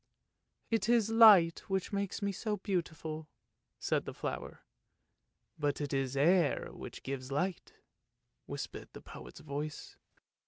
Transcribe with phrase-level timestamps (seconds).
[0.71, 3.27] "It is light which makes me so beautiful,"
[3.77, 4.65] said the flower."
[5.59, 7.73] But it is air which gives light!"
[8.47, 9.97] whispered the poet's voice.